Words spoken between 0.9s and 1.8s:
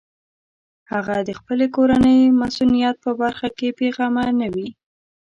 هغه د خپلې